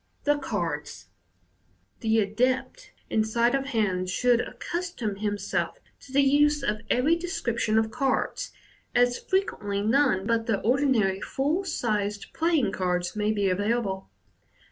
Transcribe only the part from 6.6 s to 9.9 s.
of every description of cards, as frequently